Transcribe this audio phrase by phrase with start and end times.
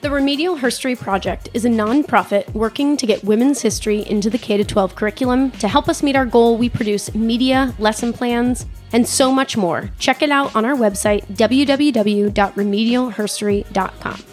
[0.00, 4.64] The Remedial Herstory Project is a nonprofit working to get women's history into the K
[4.64, 5.50] 12 curriculum.
[5.52, 9.90] To help us meet our goal, we produce media, lesson plans, and so much more.
[9.98, 14.24] Check it out on our website, www.remedialherstory.com.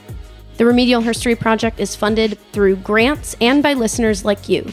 [0.55, 4.71] The Remedial Herstory Project is funded through grants and by listeners like you.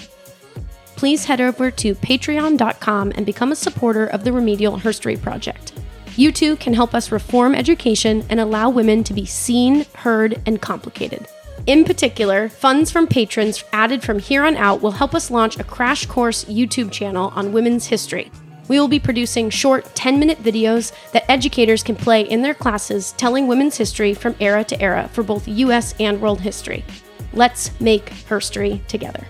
[0.94, 5.73] Please head over to patreon.com and become a supporter of the Remedial Herstory Project.
[6.16, 10.62] You too can help us reform education and allow women to be seen, heard, and
[10.62, 11.26] complicated.
[11.66, 15.64] In particular, funds from patrons added from here on out will help us launch a
[15.64, 18.30] crash course YouTube channel on women's history.
[18.68, 23.12] We will be producing short 10 minute videos that educators can play in their classes
[23.16, 26.84] telling women's history from era to era for both US and world history.
[27.32, 29.26] Let's make herstory together.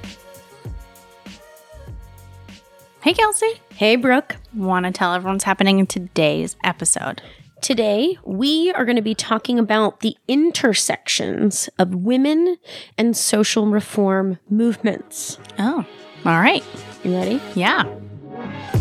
[3.05, 3.61] Hey, Kelsey.
[3.69, 4.37] Hey, Brooke.
[4.55, 7.21] Want to tell everyone what's happening in today's episode?
[7.61, 12.57] Today, we are going to be talking about the intersections of women
[12.97, 15.39] and social reform movements.
[15.59, 15.85] Oh,
[16.25, 16.65] all right.
[17.05, 17.43] You ready?
[17.55, 17.83] Yeah.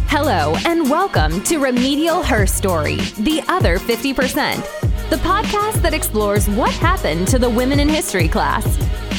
[0.07, 6.71] Hello, and welcome to Remedial Her Story, the other 50%, the podcast that explores what
[6.71, 8.63] happened to the women in history class.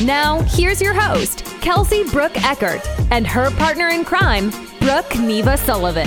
[0.02, 4.50] Now, here's your host, Kelsey Brooke Eckert, and her partner in crime,
[4.84, 6.06] Brooke Neva Sullivan.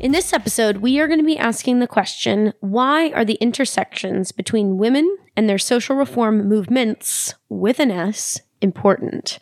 [0.00, 4.32] In this episode, we are going to be asking the question why are the intersections
[4.32, 9.38] between women and their social reform movements, with an S, important?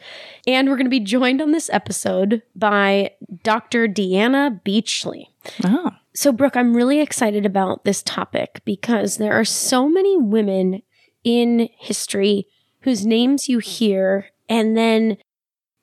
[0.49, 3.13] And we're going to be joined on this episode by
[3.45, 3.87] Dr.
[3.87, 5.29] Deanna Beachley.
[5.63, 5.93] Oh.
[6.13, 10.83] So, Brooke, I'm really excited about this topic because there are so many women
[11.23, 12.49] in history
[12.81, 15.17] whose names you hear and then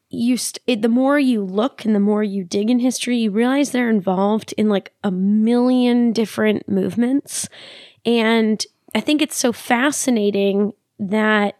[0.09, 3.31] you st- it, the more you look and the more you dig in history you
[3.31, 7.49] realize they're involved in like a million different movements.
[8.05, 8.63] And
[8.95, 11.57] i think it's so fascinating that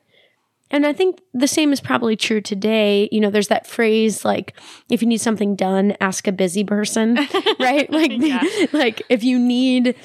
[0.72, 3.10] and i think the same is probably true today.
[3.12, 4.54] You know there's that phrase like
[4.90, 7.16] if you need something done ask a busy person
[7.60, 7.90] right?
[7.92, 8.44] Like Yeah.
[8.72, 9.96] like if you need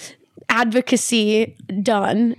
[0.48, 2.36] advocacy done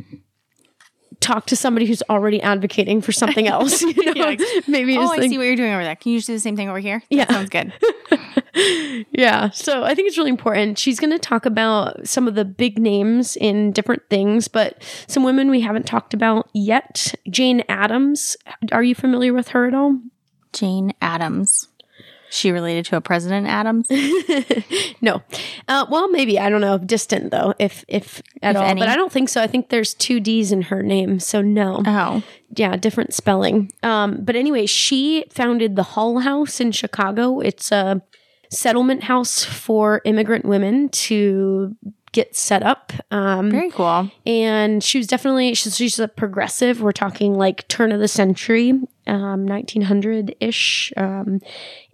[1.24, 5.08] talk to somebody who's already advocating for something else you know Yeah, ex- maybe Oh,
[5.08, 5.96] I think- see what you're doing over there.
[5.96, 7.02] Can you just do the same thing over here?
[7.10, 7.26] Yeah.
[7.26, 7.74] That sounds good.
[9.12, 9.50] Yeah.
[9.50, 10.78] So I think it's really important.
[10.78, 15.24] She's going to talk about some of the big names in different things, but some
[15.24, 17.16] women we haven't talked about yet.
[17.30, 18.38] Jane Addams.
[18.72, 20.00] Are you familiar with her at all?
[20.54, 21.68] Jane Addams.
[22.34, 23.88] She related to a President Adams?
[25.02, 25.22] no.
[25.68, 26.80] Uh, well, maybe I don't know.
[26.80, 28.68] Distant though, if if at If all.
[28.68, 28.82] any.
[28.82, 29.40] But I don't think so.
[29.40, 31.84] I think there's two D's in her name, so no.
[31.86, 32.24] Oh.
[32.56, 33.72] yeah, different spelling.
[33.84, 37.40] Um, but anyway, she founded the Hull House in Chicago.
[37.40, 38.02] It's a
[38.50, 41.76] settlement house for immigrant women to
[42.14, 42.94] get set up.
[43.12, 44.10] Um, Very cool.
[44.26, 46.82] and she was definitely she's, she's a progressive.
[46.82, 48.72] We're talking like turn of the century,
[49.06, 51.42] um, 1900 ish, um,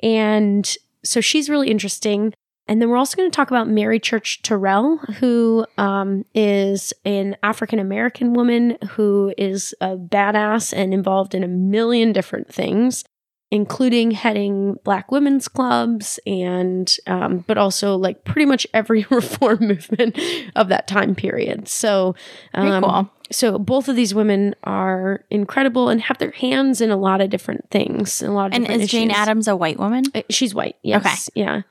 [0.03, 2.34] and so she's really interesting.
[2.68, 7.35] And then we're also going to talk about Mary Church Terrell, who um, is an
[7.41, 13.03] African American woman who is a badass and involved in a million different things,
[13.52, 20.20] including heading Black women's clubs and, um, but also like pretty much every reform movement
[20.56, 21.68] of that time period.
[21.68, 22.16] So,
[22.54, 23.09] um, cool.
[23.32, 27.30] so both of these women are incredible and have their hands in a lot of
[27.30, 28.22] different things.
[28.22, 29.20] A lot of And is Jane issues.
[29.20, 30.04] Addams a white woman?
[30.14, 30.76] Uh, She's white.
[30.84, 31.30] Yes.
[31.34, 31.62] Yeah.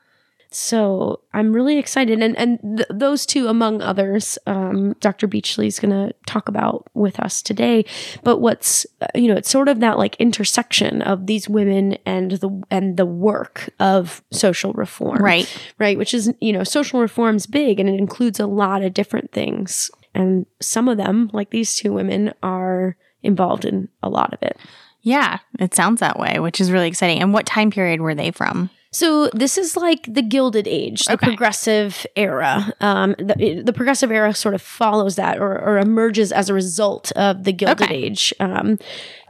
[0.51, 5.27] So I'm really excited, and and th- those two, among others, um, Dr.
[5.27, 7.85] Beachley is going to talk about with us today.
[8.23, 12.31] But what's uh, you know, it's sort of that like intersection of these women and
[12.31, 15.71] the and the work of social reform, Right.
[15.77, 19.31] Right, which is you know, social reform's big, and it includes a lot of different
[19.31, 24.41] things, and some of them, like these two women, are involved in a lot of
[24.41, 24.57] it.
[25.01, 27.21] Yeah, it sounds that way, which is really exciting.
[27.21, 28.71] And what time period were they from?
[28.91, 31.27] So this is like the Gilded Age, the Okay.
[31.27, 32.73] progressive era.
[32.81, 37.11] Um, the, the progressive era sort of follows that, or, or emerges as a result
[37.11, 37.93] of the Gilded Okay.
[37.95, 38.33] Age.
[38.39, 38.79] Um,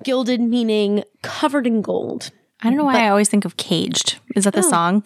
[0.03, 2.31] gilded meaning covered in gold.
[2.61, 4.19] I don't know why I always think of Caged.
[4.35, 4.69] Is that the Oh.
[4.69, 5.03] song?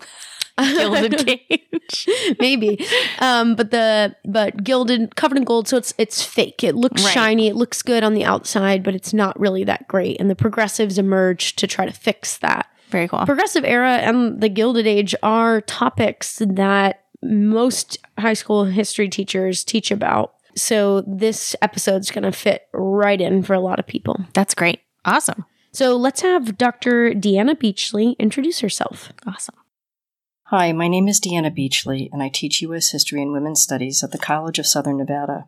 [0.59, 2.07] Gilded Cage.
[2.39, 2.85] maybe
[3.19, 7.11] um but the but gilded covered in gold so it's it's fake it looks Right.
[7.11, 10.35] shiny it looks good on the outside but it's not really that great and the
[10.35, 13.25] progressives emerged to try to fix that Very cool.
[13.25, 19.91] progressive era and the gilded age are topics that most high school history teachers teach
[19.91, 24.53] about so this episode's going to fit right in for a lot of people That's
[24.55, 24.79] great.
[25.03, 25.43] Awesome.
[25.73, 29.55] so let's have dr deanna beachley introduce herself Awesome.
[30.47, 32.91] Hi, my name is Deanna Beachley, and I teach U.S.
[32.91, 35.47] History and Women's Studies at the College of Southern Nevada.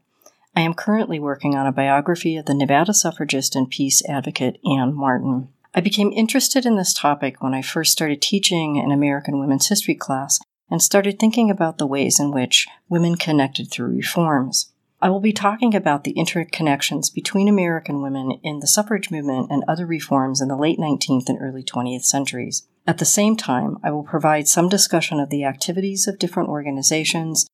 [0.56, 4.96] I am currently working on a biography of the Nevada suffragist and peace advocate Ann
[4.96, 5.50] Martin.
[5.78, 9.94] I became interested in this topic when I first started teaching an American women's history
[9.94, 10.40] class
[10.72, 14.72] and started thinking about the ways in which women connected through reforms.
[15.02, 19.66] I will be talking about the interconnections between American women in the suffrage movement and
[19.68, 22.66] other reforms in the late 19th and early 20th centuries.
[22.88, 27.48] At the same time, I will provide some discussion of the activities of different organizations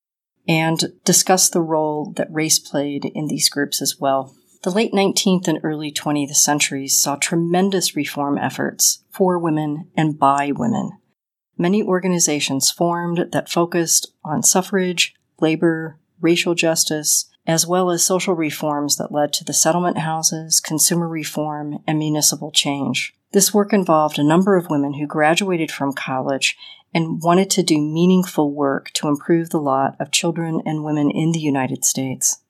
[0.47, 4.35] and discuss the role that race played in these groups as well.
[4.63, 10.51] The late 19th and early 20th centuries saw tremendous reform efforts for women and by
[10.55, 10.91] women.
[11.57, 18.97] Many organizations formed that focused on suffrage, labor, racial justice, as well as social reforms
[18.97, 23.15] that led to the settlement houses, consumer reform, and municipal change.
[23.31, 26.55] This work involved a number of women who graduated from college
[26.93, 31.31] and wanted to do meaningful work to improve the lot of children and women in
[31.31, 32.43] the United States.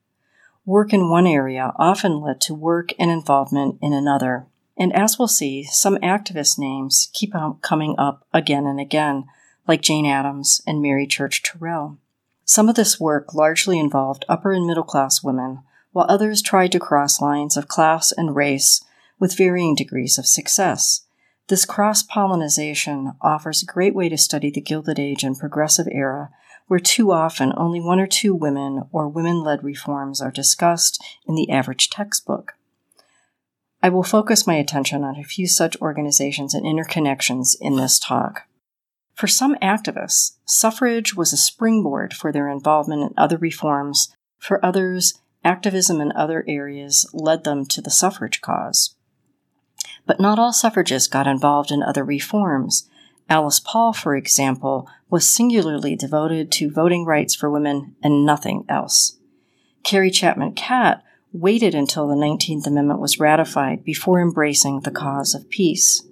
[0.66, 4.46] Work in one area often led to work and involvement in another.
[4.78, 9.25] And as we'll see, some activist names keep coming up again and again,
[9.68, 11.98] like Jane Addams and Mary Church Terrell.
[12.46, 15.60] Some of this work largely involved upper and middle class women,
[15.94, 18.84] while others tried to cross lines of class and race
[19.19, 21.06] with varying degrees of success.
[21.48, 26.30] This cross pollination offers a great way to study the Gilded Age and Progressive Era,
[26.71, 31.35] where too often only one or two women or women led reforms are discussed in
[31.35, 32.53] the average textbook.
[33.83, 38.44] I will focus my attention on a few such organizations and interconnections in this talk.
[39.15, 44.15] For some activists, suffrage was a springboard for their involvement in other reforms.
[44.38, 48.95] For others, activism in other areas led them to the suffrage cause.
[50.06, 52.88] But not all suffragists got involved in other reforms.
[53.29, 59.18] Alice Paul, for example, was singularly devoted to voting rights for women and nothing else.
[59.83, 61.03] Carrie Chapman Catt
[61.33, 66.06] waited until the 19th Amendment was ratified before embracing the cause of peace.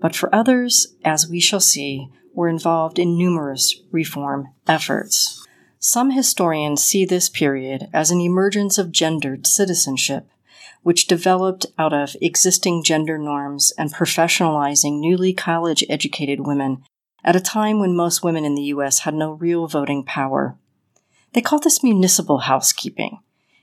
[0.00, 5.44] But for others, as we shall see, were involved in numerous reform efforts.
[5.78, 10.28] Some historians see this period as an emergence of gendered citizenship,
[10.84, 16.84] which developed out of existing gender norms and professionalizing newly college educated women
[17.24, 19.00] at a time when most women in the U.S.
[19.00, 20.56] had no real voting power.
[21.32, 23.18] They called this municipal housekeeping,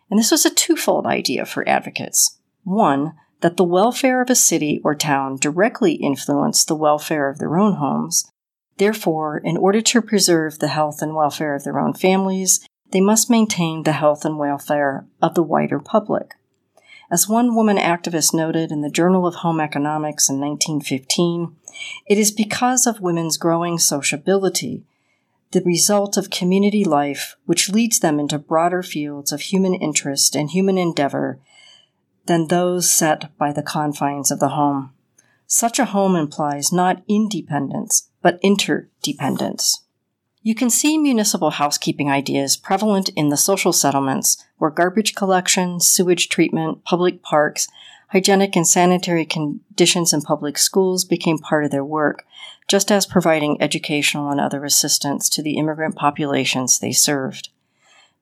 [0.10, 2.40] and this was a twofold idea for advocates.
[2.64, 7.58] One, that the welfare of a city or town directly influenced the welfare of their
[7.58, 8.30] own homes.
[8.78, 13.30] Therefore, in order to preserve the health and welfare of their own families, they must
[13.30, 16.34] maintain the health and welfare of the wider public.
[17.12, 21.54] As one woman activist noted in the Journal of Home Economics in 1915,
[22.08, 24.86] it is because of women's growing sociability
[25.52, 30.52] the result of community life, which leads them into broader fields of human interest and
[30.52, 31.40] human endeavor
[32.28, 34.94] than those set by the confines of the home.
[35.46, 39.84] Such a home implies not independence, but interdependence.
[40.44, 46.30] You can see municipal housekeeping ideas prevalent in the social settlements where garbage collection, sewage
[46.30, 47.68] treatment, public parks,
[48.08, 52.26] hygienic and sanitary conditions in public schools became part of their work,
[52.68, 57.50] just as providing educational and other assistance to the immigrant populations they served.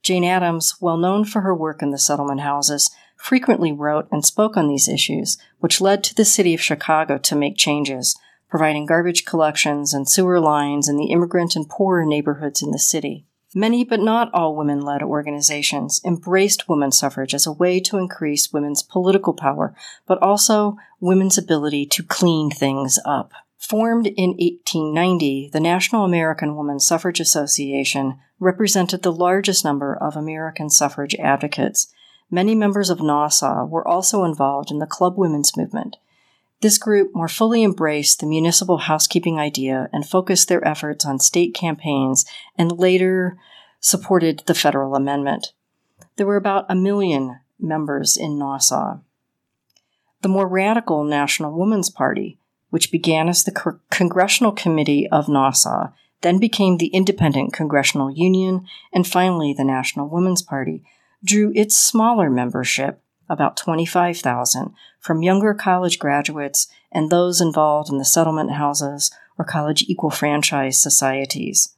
[0.03, 4.57] Jane Addams, well known for her work in the settlement houses, frequently wrote and spoke
[4.57, 8.17] on these issues, which led to the city of Chicago to make changes,
[8.49, 13.25] providing garbage collections and sewer lines in the immigrant and poorer neighborhoods in the city.
[13.55, 18.53] Many, but not all women led organizations embraced women's suffrage as a way to increase
[18.53, 19.75] women's political power,
[20.05, 23.31] but also women's ability to clean things up.
[23.57, 30.69] Formed in 1890, the National American Woman Suffrage Association represented the largest number of American
[30.69, 31.91] suffrage advocates.
[32.31, 35.97] Many members of NAWSA were also involved in the club women's movement.
[36.61, 41.53] This group more fully embraced the municipal housekeeping idea and focused their efforts on state
[41.53, 42.25] campaigns
[42.57, 43.37] and later
[43.79, 45.53] supported the federal amendment.
[46.17, 49.01] There were about a million members in NAWSA.
[50.21, 52.37] The more radical National Woman's Party,
[52.71, 59.07] which began as the Congressional Committee of NAWSA, then became the Independent Congressional Union, and
[59.07, 60.83] finally the National Woman's Party,
[61.23, 68.05] drew its smaller membership about 25,000, from younger college graduates and those involved in the
[68.05, 71.75] settlement houses or college equal franchise societies.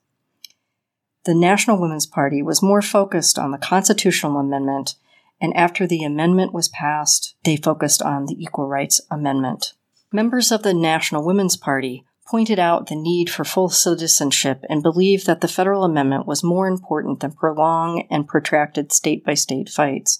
[1.25, 4.95] The National Women's Party was more focused on the constitutional amendment,
[5.39, 9.73] and after the amendment was passed, they focused on the Equal Rights Amendment.
[10.11, 15.27] Members of the National Women's Party pointed out the need for full citizenship and believed
[15.27, 20.17] that the federal amendment was more important than prolonged and protracted state by state fights.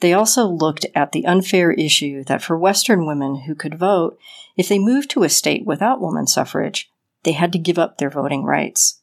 [0.00, 4.18] They also looked at the unfair issue that for Western women who could vote,
[4.56, 6.90] if they moved to a state without woman suffrage,
[7.22, 9.00] they had to give up their voting rights.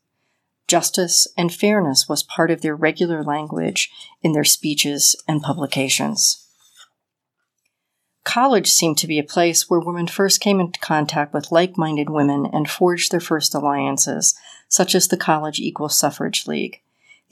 [0.68, 6.48] Justice and fairness was part of their regular language in their speeches and publications.
[8.24, 12.10] College seemed to be a place where women first came into contact with like minded
[12.10, 14.34] women and forged their first alliances,
[14.70, 16.82] such as the College Equal Suffrage League.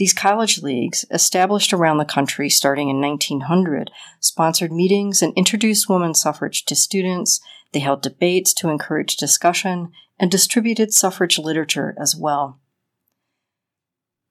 [0.01, 6.20] These college leagues, established around the country starting in 1900, sponsored meetings and introduced women's
[6.20, 7.39] suffrage to students.
[7.72, 12.60] They held debates to encourage discussion and distributed suffrage literature as well.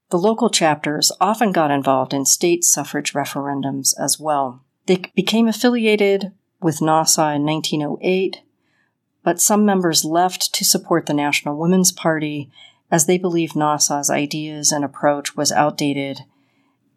[0.09, 4.65] The local chapters often got involved in state suffrage referendums as well.
[4.87, 8.39] They became affiliated with NAWSA in 1908,
[9.23, 12.50] but some members left to support the National Women's Party
[12.90, 16.20] as they believed NAWSA's ideas and approach was outdated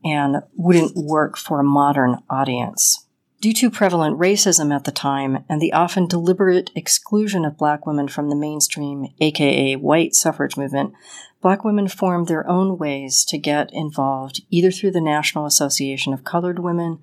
[0.03, 3.05] and wouldn't work for a modern audience.
[3.39, 8.07] Due to prevalent racism at the time and the often deliberate exclusion of black women
[8.07, 10.93] from the mainstream, aka white suffrage movement,
[11.41, 16.23] black women formed their own ways to get involved, either through the National Association of
[16.23, 16.99] Colored Women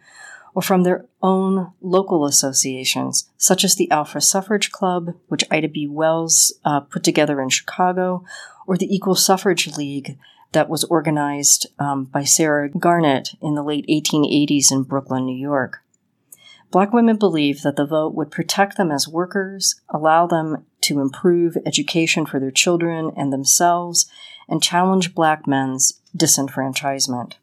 [0.55, 5.87] or from their own local associations, such as the Alpha Suffrage Club, which Ida B.
[5.87, 8.25] Wells uh, put together in Chicago,
[8.67, 10.19] or the Equal Suffrage League
[10.53, 15.83] that was organized um, by Sarah Garnett in the late 1880s in Brooklyn, New York.
[16.71, 21.57] Black women believed that the vote would protect them as workers, allow them to improve
[21.67, 24.09] education for their children and themselves,
[24.49, 27.35] and challenge black men's disenfranchisement.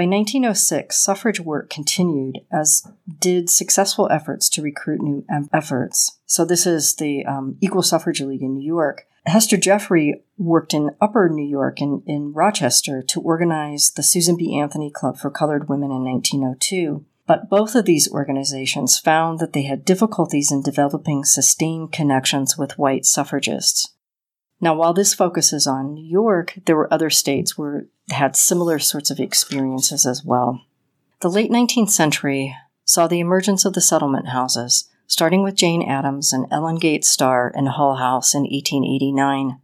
[0.00, 6.18] By 1906, suffrage work continued, as did successful efforts to recruit new efforts.
[6.24, 9.06] So, this is the um, Equal Suffrage League in New York.
[9.26, 14.58] Hester Jeffrey worked in Upper New York in, in Rochester to organize the Susan B.
[14.58, 17.04] Anthony Club for Colored Women in 1902.
[17.26, 22.78] But both of these organizations found that they had difficulties in developing sustained connections with
[22.78, 23.92] white suffragists.
[24.60, 29.10] Now, while this focuses on New York, there were other states where had similar sorts
[29.10, 30.62] of experiences as well.
[31.20, 36.32] The late 19th century saw the emergence of the settlement houses, starting with Jane Addams
[36.32, 39.58] and Ellen Gates Starr in Hull House in 1889.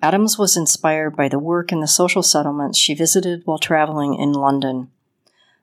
[0.00, 4.32] Addams was inspired by the work in the social settlements she visited while traveling in
[4.32, 4.90] London.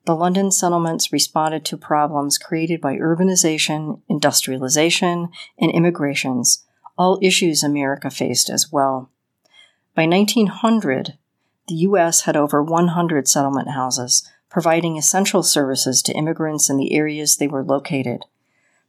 [0.06, 6.66] The London settlements responded to problems created by urbanization, industrialization, and immigrations
[7.00, 9.10] all issues America faced as well.
[9.96, 11.18] By 1900,
[11.70, 12.22] the U.S.
[12.22, 17.64] had over 100 settlement houses, providing essential services to immigrants in the areas they were
[17.64, 18.26] located.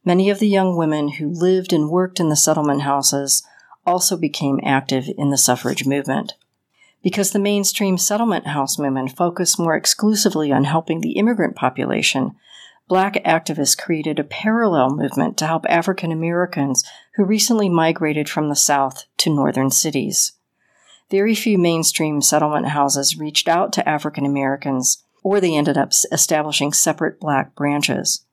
[0.04, 3.44] Many of the young women who lived and worked in the settlement houses
[3.86, 6.34] also became active in the suffrage movement.
[7.02, 12.32] Because the mainstream settlement house movement focused more exclusively on helping the immigrant population,
[12.90, 16.82] black activists created a parallel movement to help African Americans
[17.14, 20.32] who recently migrated from the South to northern cities.
[21.08, 26.72] Very few mainstream settlement houses reached out to African Americans, or they ended up establishing
[26.72, 28.24] separate black branches.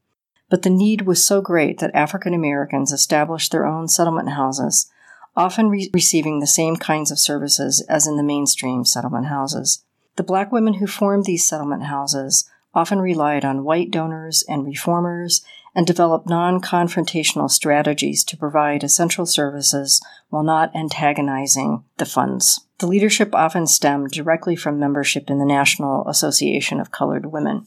[0.50, 4.90] But the need was so great that African Americans established their own settlement houses,
[5.36, 9.84] often re- receiving the same kinds of services as in the mainstream settlement houses.
[10.16, 15.44] The black women who formed these settlement houses often relied on white donors and reformers
[15.74, 22.62] and developed non confrontational strategies to provide essential services while not antagonizing the funds.
[22.78, 27.66] The leadership often stemmed directly from membership in the National Association of Colored Women.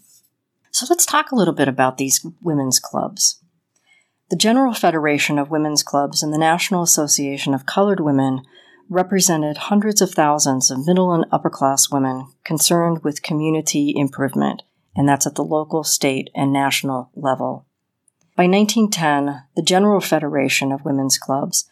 [0.71, 3.41] So let's talk a little bit about these women's clubs.
[4.29, 8.43] The General Federation of Women's Clubs and the National Association of Colored Women
[8.89, 14.63] represented hundreds of thousands of middle and upper class women concerned with community improvement
[14.97, 17.67] and that's at the local, state, and national level.
[18.37, 21.69] By 1910, the General Federation of Women's Clubs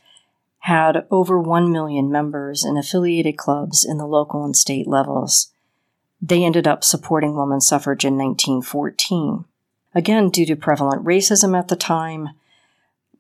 [0.61, 5.53] had over 1 million members in affiliated clubs in the local and state levels.
[6.21, 9.45] They ended up supporting women's suffrage in 1914.
[9.95, 12.31] Again, due to prevalent racism at the time,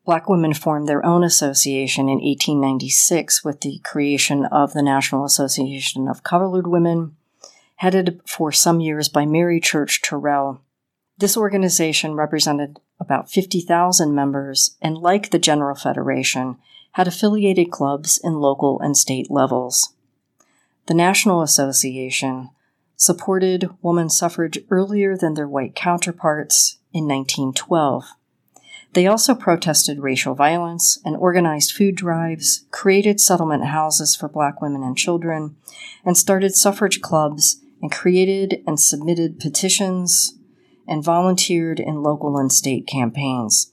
[0.05, 6.09] black women formed their own association in 1896 with the creation of the National Association
[6.09, 7.17] of Colored Women
[7.79, 10.61] headed for some years by Mary Church Terrell.
[11.17, 16.57] This organization represented about 50,000 members and, like the General Federation,
[16.93, 19.95] had affiliated clubs in local and state levels.
[20.87, 22.51] The National Association
[22.97, 28.07] supported woman suffrage earlier than their white counterparts in 1912.
[28.95, 34.83] They also protested racial violence and organized food drives, created settlement houses for black women
[34.83, 35.55] and children,
[36.05, 40.39] and started suffrage clubs and created and submitted petitions
[40.87, 43.73] and volunteered in local and state campaigns.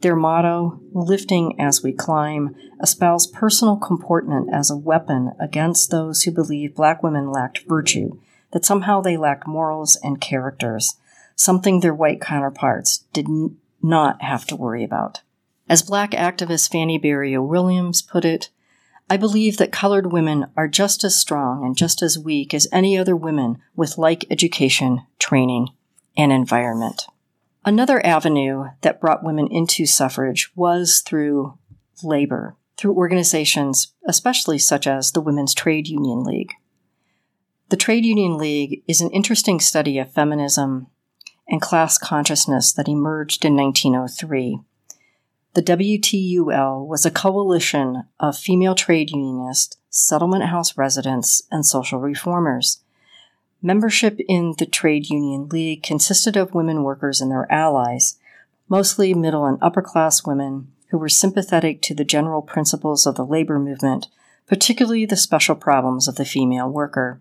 [0.00, 6.30] Their motto, Lifting as We Climb, espoused personal comportment as a weapon against those who
[6.30, 8.18] believed black women lacked virtue,
[8.52, 10.96] that somehow they lacked morals and characters,
[11.36, 13.28] something their white counterparts did
[13.82, 15.20] not have to worry about.
[15.68, 18.50] As black activist Fannie Barrier Williams put it,
[19.10, 22.96] I believe that colored women are just as strong and just as weak as any
[22.96, 25.70] other women with like education, training,
[26.16, 27.06] and environment.
[27.64, 31.58] Another avenue that brought women into suffrage was through
[32.04, 36.52] labor, through organizations, especially such as the Women's Trade Union League.
[37.68, 40.86] The Trade Union League is an interesting study of feminism
[41.48, 44.60] and class consciousness that emerged in 1903.
[45.54, 52.80] The WTUL was a coalition of female trade unionists, settlement house residents, and social reformers.
[53.60, 58.16] Membership in the Trade Union League consisted of women workers and their allies,
[58.68, 63.26] mostly middle and upper class women who were sympathetic to the general principles of the
[63.26, 64.06] labor movement,
[64.46, 67.20] particularly the special problems of the female worker.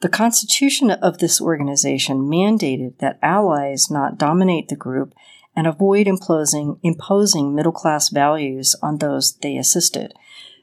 [0.00, 5.14] The constitution of this organization mandated that allies not dominate the group
[5.56, 10.12] and avoid imposing, imposing middle class values on those they assisted.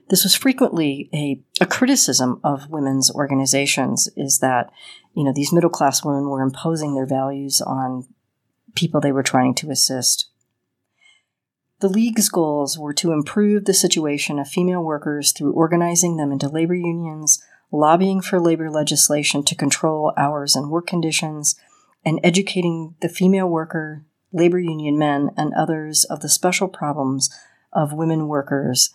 [0.09, 4.69] This was frequently a, a criticism of women's organizations is that,
[5.13, 8.07] you know, these middle class women were imposing their values on
[8.75, 10.29] people they were trying to assist.
[11.79, 16.47] The League's goals were to improve the situation of female workers through organizing them into
[16.47, 21.55] labor unions, lobbying for labor legislation to control hours and work conditions,
[22.05, 27.29] and educating the female worker, labor union men, and others of the special problems
[27.73, 28.93] of women workers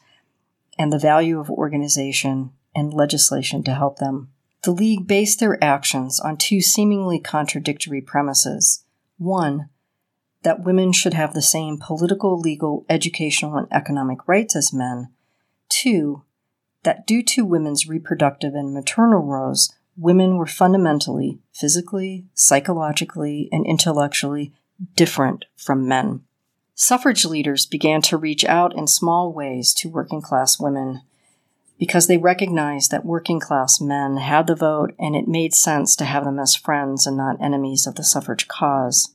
[0.78, 4.28] and the value of organization and legislation to help them.
[4.62, 8.84] The League based their actions on two seemingly contradictory premises.
[9.16, 9.68] One,
[10.42, 15.08] that women should have the same political, legal, educational, and economic rights as men.
[15.68, 16.22] Two,
[16.82, 24.52] that due to women's reproductive and maternal roles, women were fundamentally, physically, psychologically, and intellectually
[24.94, 26.22] different from men.
[26.74, 31.02] Suffrage leaders began to reach out in small ways to working class women
[31.78, 36.04] because they recognized that working class men had the vote and it made sense to
[36.04, 39.14] have them as friends and not enemies of the suffrage cause.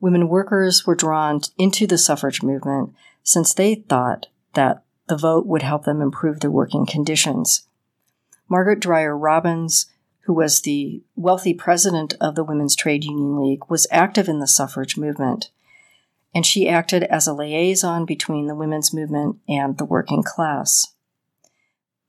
[0.00, 5.62] Women workers were drawn into the suffrage movement since they thought that the vote would
[5.62, 7.66] help them improve their working conditions.
[8.48, 9.86] Margaret Dreier Robins,
[10.24, 14.46] who was the wealthy president of the Women's Trade Union League, was active in the
[14.46, 15.50] suffrage movement
[16.34, 20.94] and she acted as a liaison between the women's movement and the working class.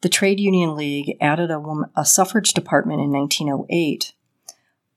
[0.01, 4.13] The Trade Union League added a, woman, a suffrage department in 1908.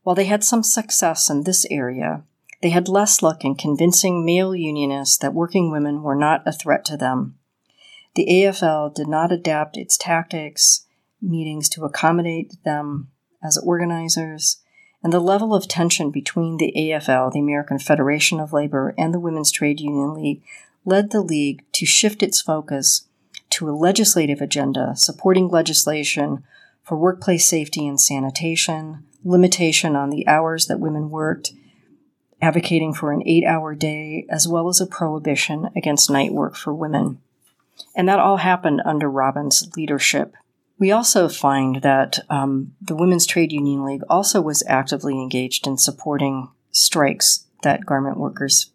[0.03, 2.23] While they had some success in this area,
[2.63, 6.85] they had less luck in convincing male unionists that working women were not a threat
[6.87, 7.37] to them.
[8.15, 10.87] The AFL did not adapt its tactics,
[11.21, 13.09] meetings to accommodate them
[13.43, 14.59] as organizers,
[15.03, 19.21] and the level of tension between the AFL, the American Federation of Labor, and the
[19.21, 20.43] Women's Trade Union League
[20.85, 23.07] led the League to shift its focus
[23.51, 26.45] to a legislative agenda supporting legislation
[26.83, 31.53] for workplace safety and sanitation, limitation on the hours that women worked,
[32.41, 36.73] advocating for an eight hour day, as well as a prohibition against night work for
[36.73, 37.21] women.
[37.95, 40.35] And that all happened under Robins' leadership.
[40.79, 45.77] We also find that um, the Women's Trade Union League also was actively engaged in
[45.77, 48.71] supporting strikes that garment workers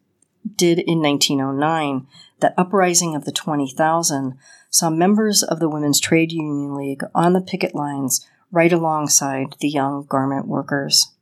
[0.56, 2.06] did in 1909.
[2.42, 4.38] That uprising of the 20,000
[4.70, 9.70] saw members of the Women's Trade Union League on the picket lines right alongside the
[9.70, 11.14] young garment workers.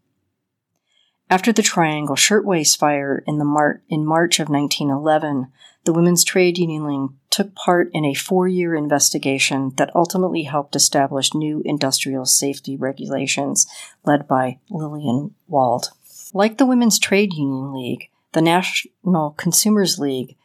[1.30, 5.48] After the Triangle Shirtwaist Fire in, the Mar- in March of 1911,
[5.84, 10.76] the Women's Trade Union League took part in a four year investigation that ultimately helped
[10.76, 13.66] establish new industrial safety regulations
[14.06, 15.90] led by Lillian Wald.
[16.34, 20.36] Like the Women's Trade Union League, the National Consumers League,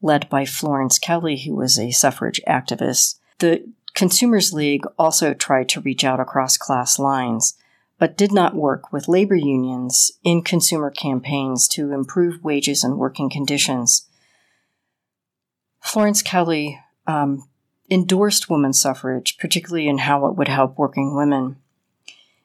[0.00, 5.80] led by Florence Kelley, who was a suffrage activist, the Consumers League also tried to
[5.80, 7.56] reach out across class lines,
[7.98, 13.30] but did not work with labor unions in consumer campaigns to improve wages and working
[13.30, 14.06] conditions.
[15.86, 17.48] Florence Kelley um,
[17.88, 21.56] endorsed women's suffrage, particularly in how it would help working women.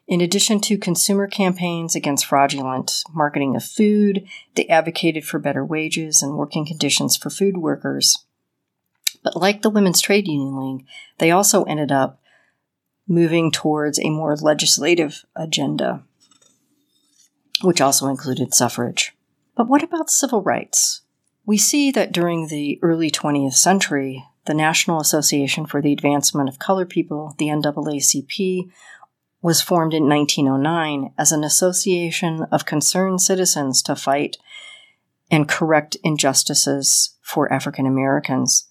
[0.06, 6.22] In addition to consumer campaigns against fraudulent marketing of food, they advocated for better wages
[6.22, 8.24] and working conditions for food workers.
[9.24, 10.86] But like the Women's Trade Union League,
[11.18, 12.20] they also ended up
[13.08, 16.04] moving towards a more legislative agenda,
[17.62, 19.12] which also included suffrage.
[19.56, 21.01] But what about civil rights?
[21.44, 26.58] We see that during the early 20th century, the National Association for the Advancement of
[26.58, 28.70] Colored People, the NAACP,
[29.40, 34.36] was formed in 1909 as an association of concerned citizens to fight
[35.30, 38.68] and correct injustices for African Americans.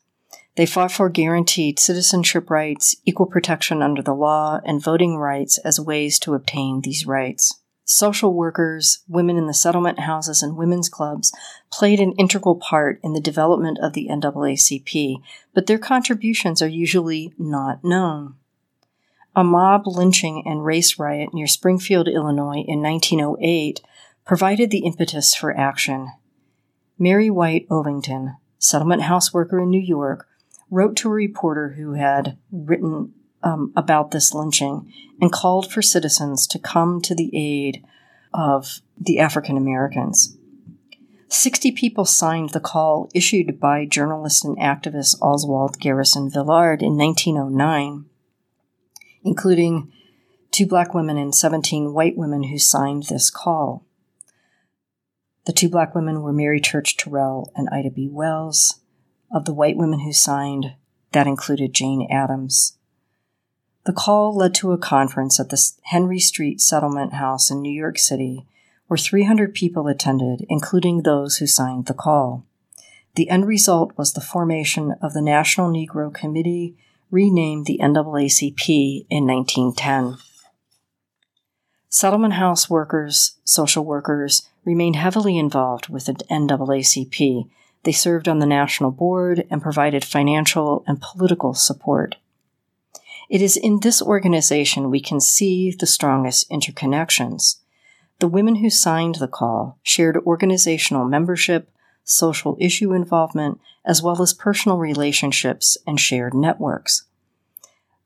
[0.56, 5.80] They fought for guaranteed citizenship rights, equal protection under the law, and voting rights as
[5.80, 7.61] ways to obtain these rights.
[7.94, 11.34] Social workers, women in the settlement houses, and women's clubs
[11.70, 15.22] played an integral part in the development of the NAACP,
[15.54, 18.36] but their contributions are usually not known.
[19.36, 23.82] A mob lynching and race riot near Springfield, Illinois in 1908
[24.26, 26.14] provided the impetus for action.
[26.98, 30.30] Mary White Ovington, settlement house worker in New York,
[30.70, 33.12] wrote to a reporter who had written
[33.44, 37.84] um, about this lynching and called for citizens to come to the aid
[38.34, 40.38] of the African Americans.
[41.30, 48.06] 60 people signed the call issued by journalist and activist Oswald Garrison Villard in 1909,
[49.24, 49.92] including
[50.52, 53.86] two black women and 17 white women who signed this call.
[55.46, 58.10] The two black women were Mary Church Terrell and Ida B.
[58.12, 58.80] Wells.
[59.34, 60.74] Of the white women who signed,
[61.14, 62.78] that included Jane Addams.
[63.84, 67.98] The call led to a conference at the Henry Street Settlement House in New York
[67.98, 68.46] City,
[68.88, 72.46] where 300 people attended, including those who signed the call.
[73.16, 76.76] The end result was the formation of the National Negro Committee,
[77.10, 80.18] renamed the NAACP in 1910.
[81.90, 87.50] Settlement house workers, social workers, remained heavily involved with the NAACP.
[87.84, 92.16] They served on the national board and provided financial and political support.
[93.32, 97.60] It is in this organization we can see the strongest interconnections.
[98.20, 101.72] The women who signed the call shared organizational membership,
[102.04, 107.06] social issue involvement, as well as personal relationships and shared networks.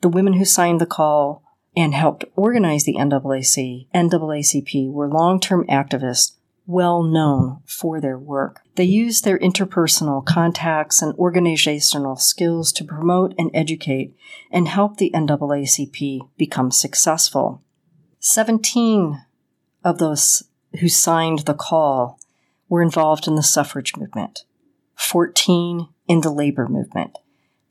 [0.02, 1.42] The women who signed the call
[1.76, 6.34] and helped organize the NAAC, NAACP were long-term activists
[6.68, 8.62] well known for their work.
[8.76, 14.16] They use their interpersonal contacts and organizational skills to promote and educate
[14.52, 17.62] and help the NAACP become successful.
[18.20, 19.22] 17
[19.84, 20.44] of those
[20.80, 22.20] who signed the call
[22.68, 24.46] were involved in the suffrage movement,
[24.96, 27.18] 14 in the labor movement,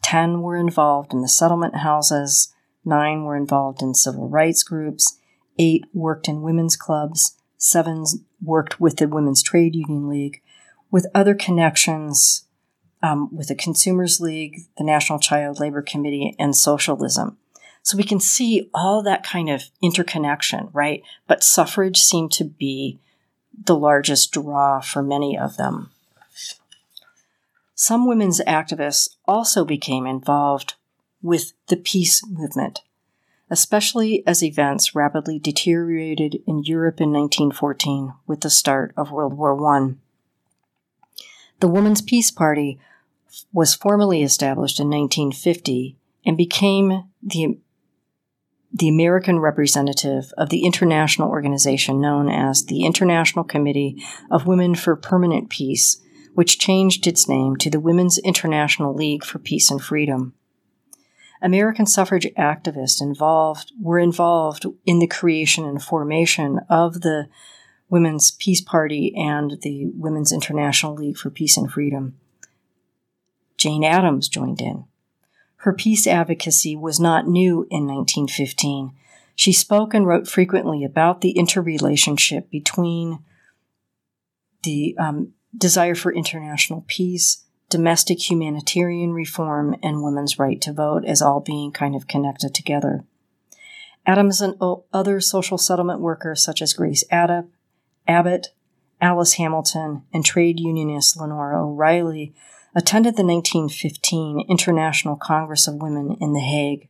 [0.03, 2.55] 10 were involved in the settlement houses,
[2.85, 5.19] 9 were involved in civil rights groups,
[5.59, 8.05] 8 worked in women's clubs, seven
[8.43, 10.43] worked with the Women's Trade Union League,
[10.91, 12.45] with other connections
[13.03, 17.39] um, with the Consumers League, the National Child Labor Committee, and socialism.
[17.83, 21.03] So we can see all that kind of interconnection, right?
[21.27, 22.99] But suffrage seemed to be
[23.65, 25.91] the largest draw for many of them.
[27.75, 30.75] Some women's activists also became involved
[31.23, 32.81] with the peace movement
[33.51, 39.55] especially as events rapidly deteriorated in Europe in 1914 with the start of World War
[39.77, 39.95] I.
[41.61, 42.79] The Women's Peace Party
[43.53, 47.59] was formally established in 1950 and became the,
[48.73, 54.97] the American representative of the international organization known as the International Committee of Women for
[54.97, 56.01] Permanent Peace,
[56.35, 60.35] which changed its name to the Women's International League for Peace and Freedom.
[61.43, 67.29] American suffrage activists involved were involved in the creation and formation of the
[67.89, 72.19] Women's Peace Party and the Women's International League for Peace and Freedom.
[73.57, 74.85] Jane Addams joined in.
[75.59, 78.93] Her peace advocacy was not new in 1915.
[79.35, 83.21] She spoke and wrote frequently about the interrelationship between
[84.63, 91.23] the um, desire for international peace domestic humanitarian reform, and women's right to vote as
[91.23, 93.05] all being kind of connected together.
[94.07, 94.55] Addams and
[94.93, 97.47] other social settlement workers such as Grace Abbott,
[98.07, 98.49] Abbott,
[99.01, 102.35] Alice Hamilton, and trade unionist Leonora O'Reilly
[102.75, 106.89] attended the 1915 International Congress of Women in The Hague.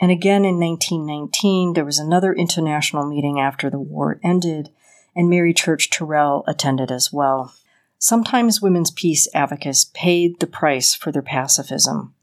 [0.00, 4.70] And again in 1919, there was another international meeting after the war ended,
[5.16, 7.54] and Mary Church Terrell attended as well.
[8.00, 12.14] Sometimes women's peace advocates paid the price for their pacifism.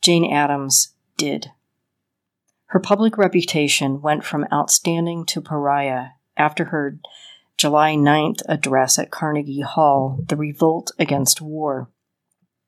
[0.00, 1.50] Jane Addams did.
[2.66, 6.98] Her public reputation went from outstanding to pariah after her
[7.58, 11.88] July 9th address at Carnegie Hall, The Revolt Against War.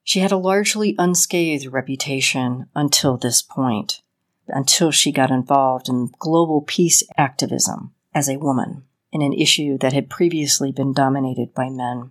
[0.03, 4.03] She had a largely unscathed reputation until this point,
[4.49, 9.93] until she got involved in global peace activism as a woman in an issue that
[9.93, 12.11] had previously been dominated by men.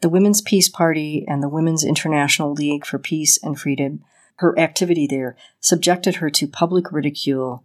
[0.00, 4.02] The Women's Peace Party and the Women's International League for Peace and Freedom,
[4.36, 7.64] her activity there subjected her to public ridicule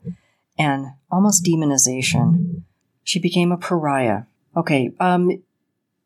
[0.57, 2.63] and almost demonization
[3.05, 4.23] she became a pariah.
[4.57, 5.43] Okay, um,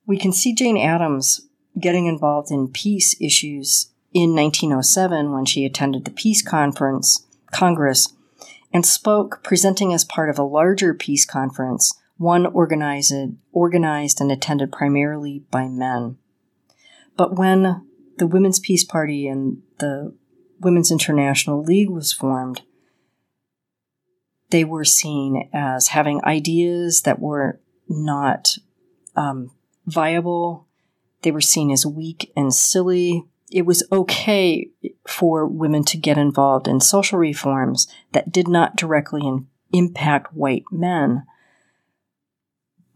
[0.06, 1.48] we can see Jane Addams
[1.80, 8.14] getting involved in peace issues in 1907 when she attended the Peace Conference, Congress,
[8.74, 13.14] and spoke presenting as part of a larger peace conference, one organized,
[13.54, 16.18] organized and attended primarily by men.
[17.16, 17.86] But when
[18.18, 20.14] the Women's Peace Party and the
[20.60, 22.62] Women's International League was formed,
[24.50, 28.58] they were seen as having ideas that were not
[29.16, 29.52] um,
[29.86, 30.68] viable.
[31.22, 33.24] They were seen as weak and silly.
[33.50, 34.70] It was okay
[35.08, 40.66] for women to get involved in social reforms that did not directly in- impact white
[40.70, 41.24] men,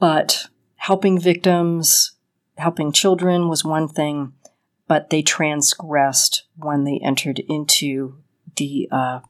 [0.04, 2.12] but helping victims,
[2.58, 4.34] helping children was one thing,
[4.86, 8.18] but they transgressed when they entered into
[8.58, 9.22] the uh,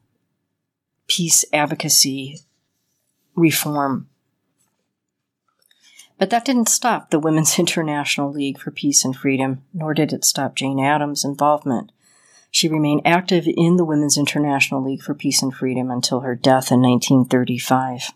[1.06, 2.40] peace advocacy
[3.36, 4.10] reform.
[6.18, 10.26] But that didn't stop the Women's International League for Peace and Freedom, nor did it
[10.26, 11.92] stop Jane Addams' involvement.
[12.50, 16.72] She remained active in the Women's International League for Peace and Freedom until her death
[16.72, 18.10] in 1935.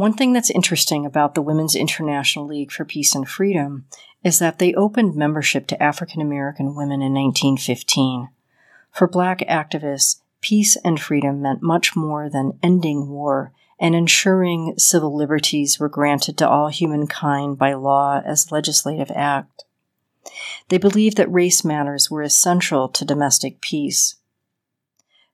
[0.00, 3.84] One thing that's interesting about the Women's International League for Peace and Freedom
[4.24, 8.30] is that they opened membership to African American women in 1915.
[8.92, 15.14] For black activists, peace and freedom meant much more than ending war and ensuring civil
[15.14, 19.64] liberties were granted to all humankind by law as legislative act.
[20.70, 24.14] They believed that race matters were essential to domestic peace.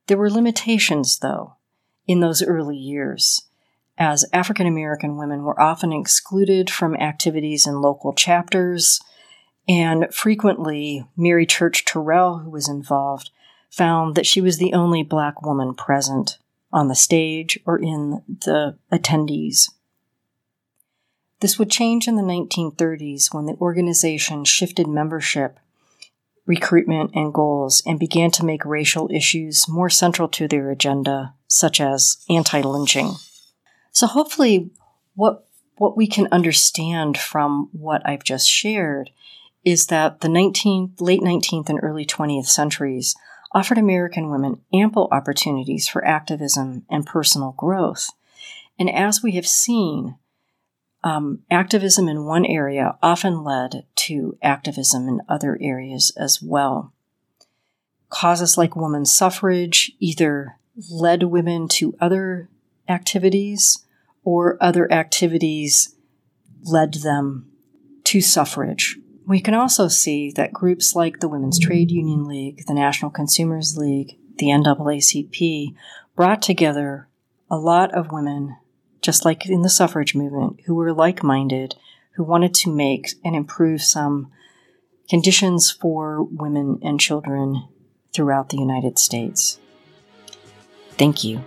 [0.09, 1.55] There were limitations, though,
[2.09, 3.43] in those early years,
[3.99, 9.01] as African American women were often excluded from activities in local chapters,
[9.69, 13.31] and frequently Mary Church Terrell, who was involved,
[13.71, 16.39] found that she was the only black woman present
[16.73, 19.71] on the stage or in the attendees.
[21.41, 25.59] This would change in the 1930s when the organization shifted membership,
[26.47, 31.81] recruitment, and goals and began to make racial issues more central to their agenda, such
[31.81, 33.17] as anti lynching.
[33.97, 34.69] So, hopefully,
[35.15, 35.47] what,
[35.79, 39.09] what we can understand from what I've just shared
[39.65, 43.15] is that the 19th, late 19th and early 20th centuries
[43.53, 48.11] offered American women ample opportunities for activism and personal growth.
[48.79, 50.17] And as we have seen,
[51.03, 56.93] um, activism in one area often led to activism in other areas as well.
[58.11, 60.59] Causes like women's suffrage either
[60.91, 62.51] led women to other
[62.91, 63.85] activities
[64.27, 65.95] or other activities
[66.65, 67.49] led them
[68.03, 68.99] to suffrage.
[69.25, 73.79] We can also see that groups like the Women's Trade Union League, the National Consumers
[73.79, 75.75] League, the NAACP
[76.17, 77.09] brought together
[77.49, 78.57] a lot of women,
[79.01, 81.77] just like in the suffrage movement, who were like minded,
[82.17, 84.33] who wanted to make and improve some
[85.09, 87.69] conditions for women and children
[88.13, 89.61] throughout the United States.
[90.99, 91.45] Thank you.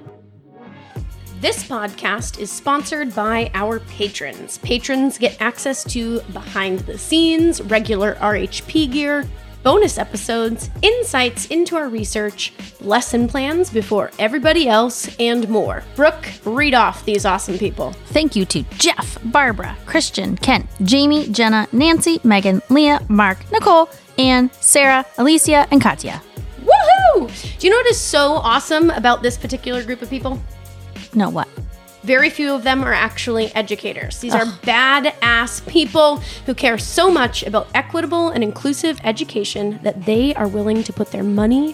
[1.41, 4.57] This podcast is sponsored by our patrons.
[4.57, 9.25] Patrons get access to behind the scenes, regular RHP gear,
[9.63, 15.81] bonus episodes, insights into our research, lesson plans before everybody else, and more.
[15.95, 17.93] Brooke, read off these awesome people.
[18.07, 24.51] Thank you to Jeff, Barbara, Christian, Kent, Jamie, Jenna, Nancy, Megan, Leah, Mark, Nicole, Anne,
[24.59, 26.21] Sarah, Alicia, and Katya.
[26.65, 27.59] Woohoo!
[27.59, 30.37] Do you know what is so awesome about this particular group of people?
[31.13, 31.47] No, what?
[32.03, 34.19] Very few of them are actually educators.
[34.19, 40.33] These are badass people who care so much about equitable and inclusive education that they
[40.35, 41.73] are willing to put their money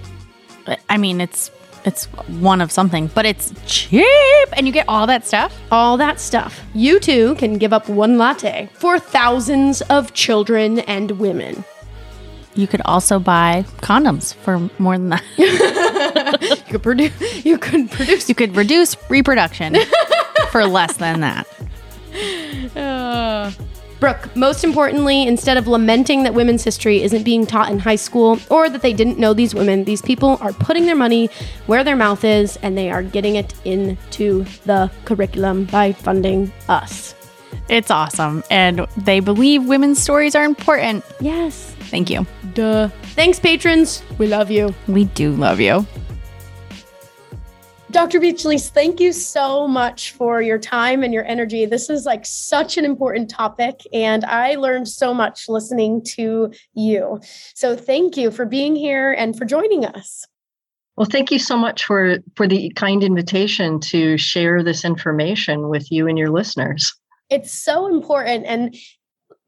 [0.89, 1.51] I mean, it's
[1.85, 2.05] it's
[2.41, 4.07] one of something, but it's cheap
[4.53, 5.57] and you get all that stuff.
[5.71, 6.61] All that stuff.
[6.73, 11.63] You too can give up one latte for thousands of children and women.
[12.55, 15.23] You could also buy condoms for more than that.
[16.41, 17.45] You could produce.
[17.45, 18.27] You could produce.
[18.27, 19.77] You could reduce reproduction
[20.51, 21.47] for less than that.
[22.75, 23.51] Uh,
[23.99, 28.39] Brooke, most importantly, instead of lamenting that women's history isn't being taught in high school
[28.49, 31.29] or that they didn't know these women, these people are putting their money
[31.65, 37.15] where their mouth is and they are getting it into the curriculum by funding us.
[37.69, 38.43] It's awesome.
[38.51, 41.03] And they believe women's stories are important.
[41.19, 41.73] Yes.
[41.89, 42.25] Thank you.
[42.53, 42.89] Duh.
[43.15, 44.03] Thanks, patrons.
[44.17, 44.73] We love you.
[44.87, 45.85] We do love you.
[47.97, 48.19] Dr.
[48.19, 51.65] Beachley, thank you so much for your time and your energy.
[51.65, 57.19] This is like such an important topic, and I learned so much listening to you.
[57.55, 60.27] So thank you for being here and for joining us.
[60.95, 65.91] Well, thank you so much for for the kind invitation to share this information with
[65.91, 66.93] you and your listeners.
[67.31, 68.75] It's so important and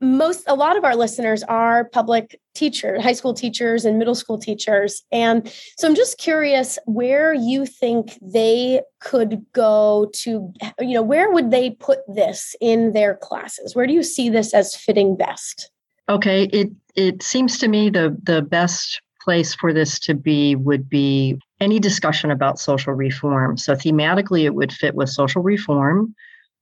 [0.01, 4.37] most a lot of our listeners are public teachers high school teachers and middle school
[4.37, 5.03] teachers.
[5.11, 11.31] And so i'm just curious where you think they could go to you know where
[11.31, 13.75] would they put this in their classes?
[13.75, 15.71] Where do you see this as fitting best?
[16.07, 20.89] Okay it it seems to me the the best place for this to be would
[20.89, 23.57] be any discussion about social reform.
[23.57, 26.15] So thematically it would fit with social reform.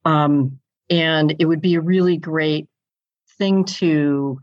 [0.05, 2.67] Um, and it would be a really great
[3.37, 4.39] thing to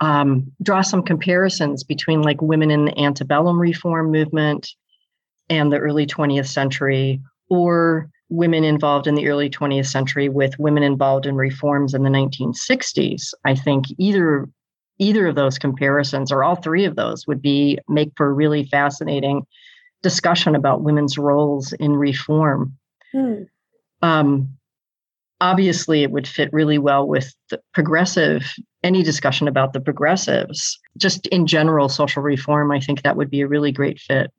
[0.00, 4.68] um, draw some comparisons between like women in the antebellum reform movement
[5.50, 10.82] and the early 20th century, or women involved in the early 20th century with women
[10.82, 13.32] involved in reforms in the 1960s.
[13.44, 14.48] I think either
[14.98, 18.64] either of those comparisons or all three of those would be make for a really
[18.64, 19.46] fascinating
[20.02, 22.76] discussion about women's roles in reform.
[23.12, 23.42] Hmm.
[24.02, 24.57] Um,
[25.40, 28.44] obviously it would fit really well with the progressive
[28.84, 30.78] any discussion about the progressives.
[30.96, 34.30] Just in general social reform i think that would be a really great fit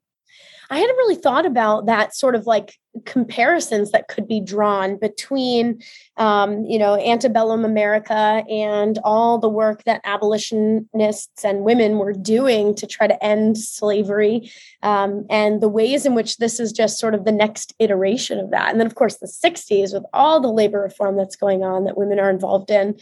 [0.70, 5.82] I hadn't really thought about that sort of like comparisons that could be drawn between,
[6.16, 12.74] um, you know, antebellum America and all the work that abolitionists and women were doing
[12.76, 14.50] to try to end slavery,
[14.82, 18.50] um, and the ways in which this is just sort of the next iteration of
[18.50, 18.70] that.
[18.70, 21.98] And then, of course, the 60s with all the labor reform that's going on that
[21.98, 22.96] women are involved in.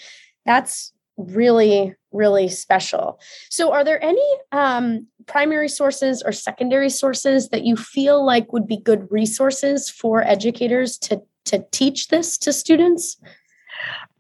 [0.47, 7.65] That's really really special so are there any um, primary sources or secondary sources that
[7.65, 13.19] you feel like would be good resources for educators to to teach this to students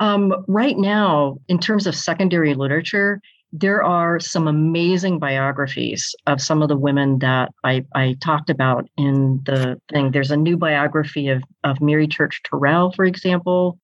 [0.01, 3.21] um, right now in terms of secondary literature
[3.53, 8.89] there are some amazing biographies of some of the women that I, I talked about
[8.99, 10.11] in the thing.
[10.11, 13.79] There's a new biography of, of Mary Church Terrell, for example,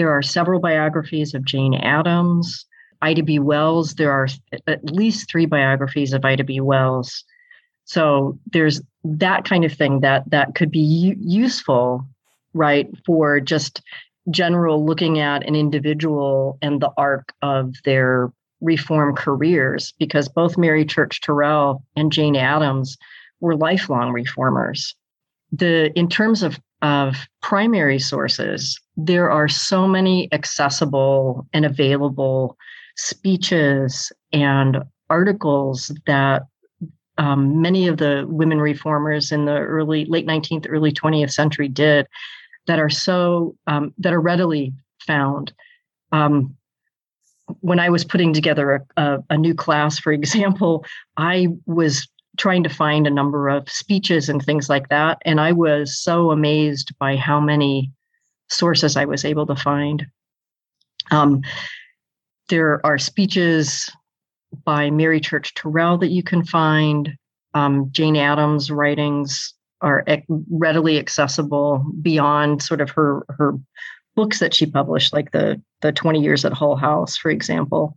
[0.00, 2.64] there are several biographies of Jane Addams,
[3.02, 3.38] Ida B.
[3.38, 3.96] Wells.
[3.96, 4.28] There are
[4.66, 6.58] at least three biographies of Ida B.
[6.58, 7.22] Wells.
[7.84, 12.08] So there's that kind of thing that that could be u- useful,
[12.54, 13.82] right, for just
[14.30, 18.32] general looking at an individual and the arc of their
[18.62, 22.96] reform careers, because both Mary Church Terrell and Jane Addams
[23.40, 24.94] were lifelong reformers.
[25.52, 32.56] The in terms of of primary sources, there are so many accessible and available
[32.96, 36.42] speeches and articles that
[37.18, 42.06] um, many of the women reformers in the early late 19th early 20th century did
[42.66, 44.72] that are so um, that are readily
[45.06, 45.52] found.
[46.12, 46.56] Um,
[47.60, 50.84] when i was putting together a, a, a new class for example
[51.16, 55.52] i was trying to find a number of speeches and things like that and i
[55.52, 57.90] was so amazed by how many
[58.50, 60.06] sources I was able to find.
[61.10, 61.42] Um,
[62.48, 63.90] there are speeches
[64.64, 67.16] by Mary Church Terrell that you can find.
[67.54, 73.54] Um, Jane Addams' writings are readily accessible beyond sort of her her
[74.14, 77.96] books that she published, like the the 20 years at Hull House, for example.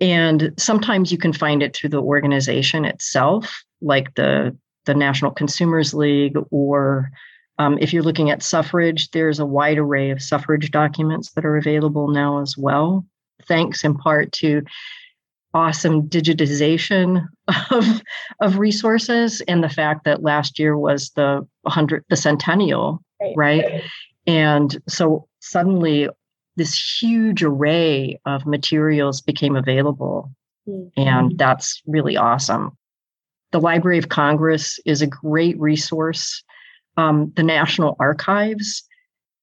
[0.00, 5.92] And sometimes you can find it through the organization itself, like the the National Consumers
[5.92, 7.10] League or
[7.58, 11.56] um, if you're looking at suffrage, there's a wide array of suffrage documents that are
[11.56, 13.04] available now as well,
[13.46, 14.62] thanks in part to
[15.54, 17.26] awesome digitization
[17.70, 18.02] of,
[18.40, 23.34] of resources and the fact that last year was the 100 the centennial right.
[23.36, 23.82] right?
[24.26, 26.08] And so suddenly
[26.56, 30.30] this huge array of materials became available.
[30.68, 31.00] Mm-hmm.
[31.00, 32.76] and that's really awesome
[33.52, 36.42] the Library of Congress is a great resource.
[36.96, 38.84] Um, the National Archives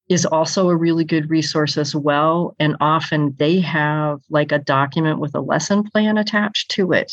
[0.08, 2.54] is also a really good resource as well.
[2.58, 7.12] And often they have like a document with a lesson plan attached to it.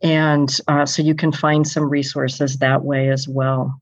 [0.00, 3.80] And uh, so you can find some resources that way as well.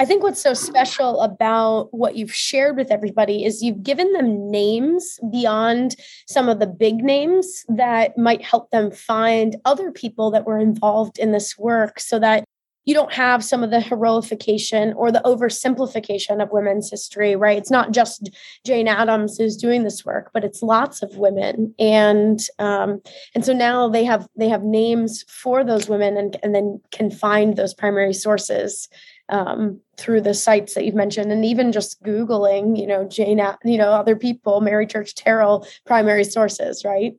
[0.00, 4.48] I think what's so special about what you've shared with everybody is you've given them
[4.48, 5.96] names beyond
[6.28, 11.18] some of the big names that might help them find other people that were involved
[11.18, 12.44] in this work so that
[12.84, 17.58] you don't have some of the heroification or the oversimplification of women's history, right?
[17.58, 18.30] It's not just
[18.64, 23.02] Jane Addams who's doing this work, but it's lots of women, and um,
[23.34, 27.10] and so now they have they have names for those women, and and then can
[27.10, 28.88] find those primary sources
[29.28, 33.78] um, through the sites that you've mentioned, and even just googling, you know, Jane, you
[33.78, 37.14] know, other people, Mary Church Terrell, primary sources, right?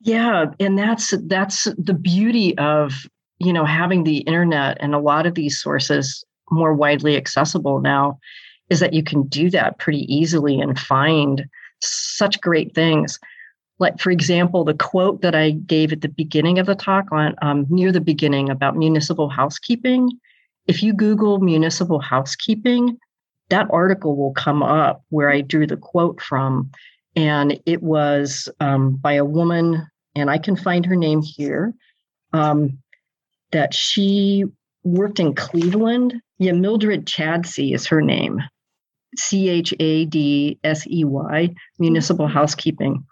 [0.00, 3.06] Yeah, and that's that's the beauty of
[3.38, 8.18] you know having the internet and a lot of these sources more widely accessible now
[8.70, 11.46] is that you can do that pretty easily and find
[11.80, 13.18] such great things
[13.78, 17.34] like for example the quote that i gave at the beginning of the talk on
[17.42, 20.10] um, near the beginning about municipal housekeeping
[20.68, 22.96] if you google municipal housekeeping
[23.48, 26.70] that article will come up where i drew the quote from
[27.16, 31.74] and it was um, by a woman and i can find her name here
[32.32, 32.78] um,
[33.52, 34.44] that she
[34.84, 36.14] worked in Cleveland.
[36.38, 38.40] Yeah, Mildred Chadsey is her name.
[39.16, 42.28] C H A D S E Y, Municipal.
[42.28, 43.04] Housekeeping.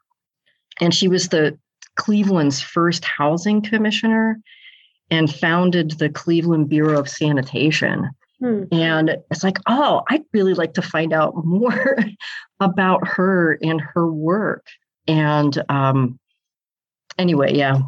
[0.80, 1.58] And she was the
[1.96, 4.38] Cleveland's first housing commissioner
[5.10, 8.10] and founded the Cleveland Bureau of Sanitation.
[8.40, 8.64] Hmm.
[8.72, 11.96] And it's like, oh, I'd really like to find out more
[12.60, 14.66] about her and her work.
[15.06, 16.18] And um,
[17.18, 17.78] anyway, yeah,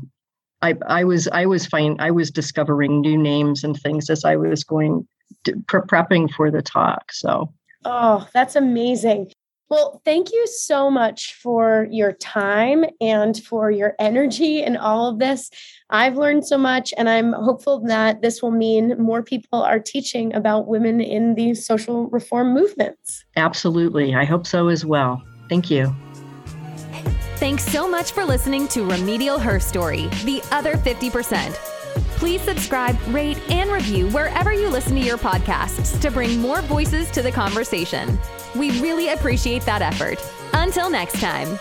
[0.63, 1.97] I, I was I was fine.
[1.99, 5.07] I was discovering new names and things as I was going
[5.45, 7.13] to, pre- prepping for the talk.
[7.13, 7.53] So,
[7.85, 9.31] oh, that's amazing.
[9.71, 15.19] Well, thank you so much for your time and for your energy and all of
[15.19, 15.51] this.
[15.91, 20.35] I've learned so much, and I'm hopeful that this will mean more people are teaching
[20.35, 23.25] about women in these social reform movements.
[23.37, 24.15] Absolutely.
[24.15, 25.23] I hope so as well.
[25.49, 25.95] Thank you.
[27.37, 31.78] Thanks so much for listening to Remedial Herstory, the other 50%.
[32.19, 37.09] Please subscribe, rate, and review wherever you listen to your podcasts to bring more voices
[37.13, 38.19] to the conversation.
[38.57, 40.19] We really appreciate that effort.
[40.53, 41.57] Until next time.